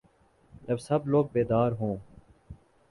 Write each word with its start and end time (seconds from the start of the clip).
جب 0.67 0.77
سب 0.79 1.07
لوگ 1.07 1.25
بیدار 1.33 1.71
ہو 1.71 1.95